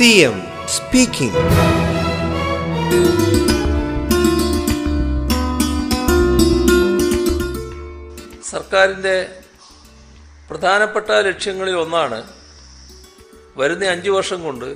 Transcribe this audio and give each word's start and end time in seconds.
CM 0.00 0.36
speaking 0.68 1.40
സർക്കാരിന്റെ 8.42 9.42
പ്രധാനപ്പെട്ട 10.50 11.10
ലക്ഷ്യങ്ങളിൽ 11.10 11.74
ഒന്നാണ് 11.74 12.32
വരുന്ന 13.56 13.84
അഞ്ച് 13.84 14.10
വർഷം 14.10 14.42
കൊണ്ട് 14.42 14.68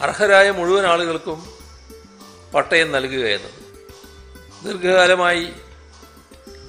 അർഹരായ 0.00 0.50
മുഴുവൻ 0.50 0.86
ആളുകൾക്കും 0.86 1.44
പട്ടയം 2.54 2.92
നൽകുക 2.92 3.24
എന്നത്. 3.26 3.60
ദീർഘകാലമായി 4.64 5.54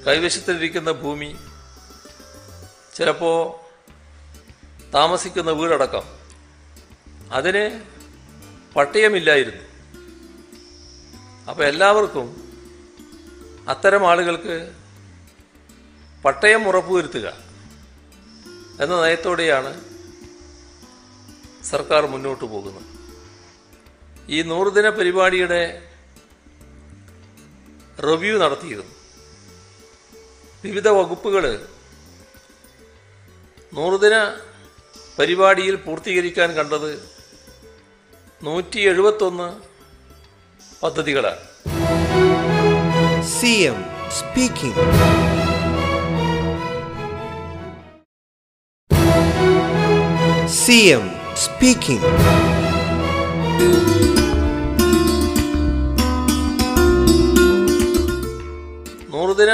കൈവശത്തിലിരിക്കുന്ന 0.07 0.91
ഭൂമി 0.91 1.35
ചിലപ്പോൾ 2.95 3.39
താമസിക്കുന്ന 4.93 5.51
വീടടക്കം 5.51 6.24
അതിന് 7.35 7.63
പട്ടയമില്ലായിരുന്നു. 8.75 9.63
അപ്പോൾ 11.49 11.63
എല്ലാവർക്കും 11.63 12.27
അത്തരം 13.70 14.09
ആളുകൾക്ക് 14.09 14.73
പട്ടയം 16.25 16.67
ഉറപ്പുവരുത്തുക 16.67 17.27
എന്ന 18.81 19.02
നയത്തോടെയാണ് 19.02 19.71
സർക്കാർ 21.63 22.05
മുന്നോട്ട് 22.05 22.45
പോകുന്നത്. 22.45 22.88
ഈ 24.30 24.41
നൂറുദിന 24.41 24.89
പരിപാടിയുടെ 24.89 25.61
റിവ്യൂ 28.03 28.38
നടത്തിയിരുന്നു. 28.38 28.94
വിവിധ 30.63 30.88
വകുപ്പുകൾ 30.88 31.67
നൂറുദിന 33.73 34.16
പരിപാടിയിൽ 35.20 35.75
പൂർത്തീകരിക്കാൻ 35.75 36.49
കണ്ടത് 36.53 37.14
നൂറ്റി 38.45 38.81
എഴുപത്തൊന്ന് 38.92 39.50
പദ്ധതികളാണ് 40.83 41.42
CM 43.36 43.78
speaking. 44.11 44.75
CM 50.58 51.06
speaking. 51.38 52.02
നൂറുദിന 59.09 59.52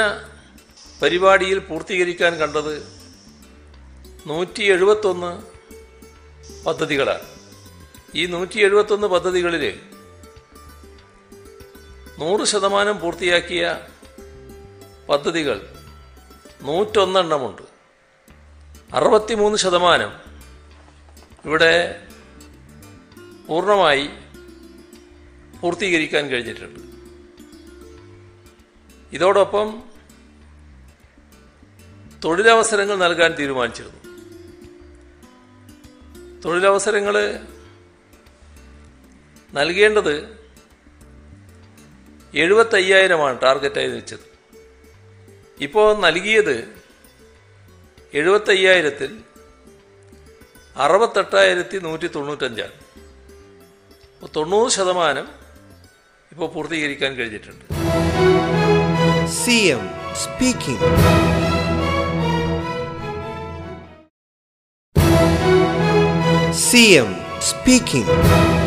പരിപാടിയിൽ 1.00 1.58
പൂർത്തീകരിക്കാൻ 1.60 2.32
കണ്ടത് 2.38 2.74
നൂറ്റി 4.26 4.64
എഴുപത്തൊന്ന് 4.74 5.32
പദ്ധതികളാണ് 6.64 7.26
ഈ 8.14 8.26
നൂറ്റി 8.26 8.58
എഴുപത്തൊന്ന് 8.58 9.06
പദ്ധതികളിൽ 9.06 9.80
നൂറ് 12.18 12.44
ശതമാനം 12.44 13.00
പൂർത്തിയാക്കിയ 13.00 13.80
പദ്ധതികൾ 15.08 15.68
നൂറ്റൊന്നെണ്ണമുണ്ട്. 16.62 17.62
അറുപത്തിമൂന്ന് 18.94 19.58
ശതമാനം 19.58 20.12
ഇവിടെ 21.44 22.06
പൂർണമായി 23.48 24.10
പൂർത്തീകരിക്കാൻ 25.60 26.28
കഴിഞ്ഞിട്ടുണ്ട്. 26.28 26.80
ഇതോടൊപ്പം 29.12 29.82
തൊഴിലവസരങ്ങൾ 32.24 32.96
നൽകാൻ 32.96 33.34
തീരുമാനിച്ചിരുന്നു. 33.34 34.02
തൊഴിലവസരങ്ങൾ 36.40 37.40
നൽകേണ്ടത് 39.56 40.14
എഴുപത്തയ്യായിരമാണ് 42.42 43.36
ടാർഗറ്റായി 43.42 43.90
വെച്ചത്. 43.96 44.26
ഇപ്പോൾ 45.66 45.88
നൽകിയത് 46.04 46.56
എഴുപത്തയ്യായിരത്തിൽ 48.20 49.10
അറുപത്തെട്ടായിരത്തി 50.84 51.78
നൂറ്റി 51.86 52.08
തൊണ്ണൂറ്റഞ്ചാണ് 52.14 52.76
അപ്പോൾ 54.14 54.30
തൊണ്ണൂറ് 54.36 54.70
ശതമാനം 54.76 55.26
ഇപ്പോൾ 56.32 56.48
പൂർത്തീകരിക്കാൻ 56.54 57.12
കഴിഞ്ഞിട്ടുണ്ട്. 57.18 57.64
C 59.40 59.58
M 59.76 59.84
speaking. 60.22 60.88
C 66.68 66.84
M 67.02 67.12
speaking. 67.42 68.61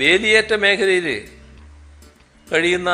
വേലിയേറ്റ 0.00 0.52
മേഖലയിൽ 0.56 1.08
കഴിയുന്ന 2.46 2.90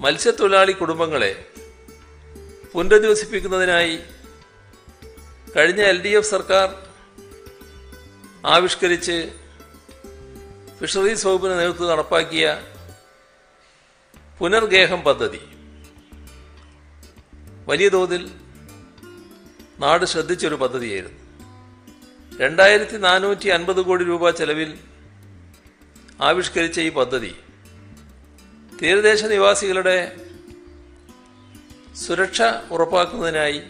മത്സ്യത്തൊഴിലാളി 0.00 0.72
കുടുംബങ്ങളെ 0.72 1.32
പുനരധിവസിപ്പിക്കുന്നതിനായി 2.72 3.96
കഴിഞ്ഞ 5.56 5.80
എൽ 5.82 5.98
ഡി 6.02 6.10
എഫ് 6.10 6.30
സർക്കാർ 6.30 6.68
ആവിഷ്കരിച്ച് 8.44 9.16
ഫിഷറീസ് 10.78 11.26
വകുപ്പിന് 11.26 11.54
നേതൃത്വം 11.58 11.88
നടപ്പാക്കിയ 11.88 12.44
പുനർഗേഹം 14.40 15.00
പദ്ധതി 15.02 15.40
വലിയ 17.66 17.88
തോതിൽ 17.88 18.22
നാട് 19.80 20.04
ശ്രദ്ധിച്ചൊരു 20.04 20.54
പദ്ധതിയായിരുന്നു. 20.54 21.18
രണ്ടായിരത്തി 22.40 22.96
നാനൂറ്റി 22.96 23.48
അൻപത് 23.48 23.80
കോടി 23.80 24.04
രൂപ 24.04 24.30
ചെലവിൽ 24.30 24.70
ആവിഷ്കരിച്ച 26.20 26.78
ഈ 26.80 26.90
പദ്ധതി 26.90 27.32
തീരദേശ 28.72 29.24
നിവാസികളുടെ 29.24 29.96
സുരക്ഷ 31.96 32.40
ഉറപ്പാക്കുന്നതിനായി 32.74 33.60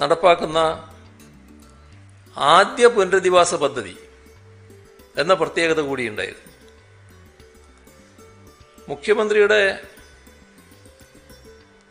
നടപ്പാക്കുന്ന 0.00 0.58
ആദ്യ 2.36 2.86
പുനരധിവാസ 2.86 3.54
പദ്ധതി 3.54 3.94
എന്ന 5.16 5.34
പ്രത്യേകത 5.34 5.80
കൂടിയുണ്ടായിരുന്നു 5.80 6.52
മുഖ്യമന്ത്രിയുടെ 8.88 9.60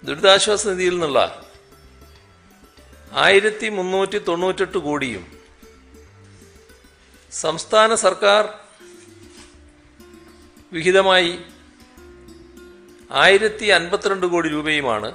ദുരിതാശ്വാസ 0.05 0.61
നിധിയിൽ 0.67 0.93
നിന്നുള്ള 0.93 1.19
ആയിരത്തി 3.17 3.67
മുന്നൂറ്റി 3.69 4.19
തൊണ്ണൂറ്റെട്ട് 4.27 4.79
കോടിയും 4.79 5.23
സംസ്ഥാന 7.31 7.95
സർക്കാർ 7.95 8.43
വിഹിതമായി 10.71 11.33
ആയിരത്തി 13.11 13.67
അൻപത്തിരണ്ട് 13.71 14.27
കോടി 14.27 14.47
രൂപയുമാണ് 14.49 15.09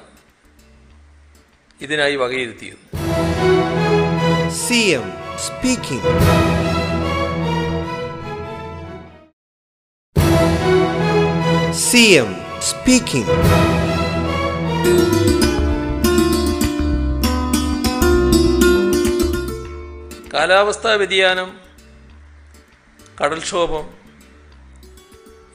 ഇതിനായി 1.81 2.17
വകയിരുത്തിയത് 2.17 2.85
C 4.61 4.83
M 4.93 5.09
speaking 5.47 6.15
C 11.83 12.05
M 12.17 12.31
speaking. 12.63 13.90
കാലാവസ്ഥാ 20.33 20.95
വ്യതിയാനം 20.95 21.49
കടൽക്ഷോഭം 23.23 23.87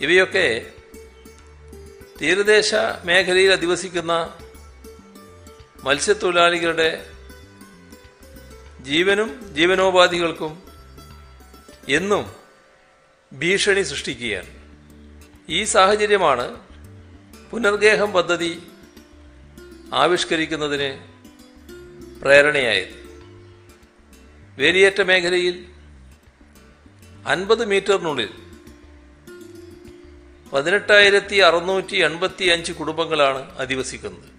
ഇവയൊക്കെ 0.02 0.48
തീരദേശ 2.22 2.74
മേഖലയിൽ 3.06 3.52
അധിവസിക്കുന്ന 3.52 4.14
മത്സ്യത്തൊഴിലാളികളുടെ 5.84 6.90
ജീവനും 8.82 9.56
ജീവനോപാധികൾക്കും 9.56 10.54
എന്നും 11.90 12.26
ഭീഷണി 13.34 13.82
സൃഷ്ടിക്കുകയാണ്. 13.82 14.52
ഈ 15.50 15.64
സാഹചര്യമാണ് 15.64 16.46
പുനർഗേഹം 17.52 18.14
പദ്ധതി 18.14 18.52
ആവിഷ്കരിക്കുന്നതിന് 19.94 20.90
പ്രേരണയായത്. 22.22 22.96
വേലിയേറ്റ 24.58 25.02
മേഖലയിൽ 25.02 25.68
അൻപത് 27.26 27.66
മീറ്ററിനുള്ളിൽ 27.66 28.30
പതിനെട്ടായിരത്തി 30.54 31.36
അറുന്നൂറ്റി 31.36 31.96
എൺപത്തി 31.96 32.46
അഞ്ച് 32.46 32.72
കുടുംബങ്ങളാണ് 32.72 33.58
അധിവസിക്കുന്നത്. 33.58 34.30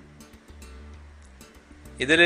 ഇതിൽ 2.01 2.21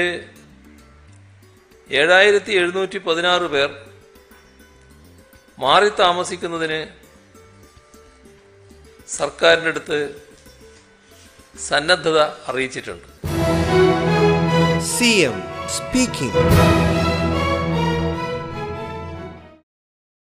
ഏഴായിരത്തി 1.91 2.53
എഴുന്നൂറ്റി 2.53 2.99
പതിനാറ് 2.99 3.43
പേർ 3.43 3.71
മാറി 5.59 5.89
താമസിക്കുന്നതിന് 5.89 6.81
സർക്കാരിന്റെ 9.09 9.71
അടുത്ത് 9.71 9.99
സന്നദ്ധത 11.69 12.19
അറിയിച്ചിട്ടുണ്ട്. 12.21 13.10
see 15.01 15.23
him 15.23 15.43
speaking. 15.67 16.90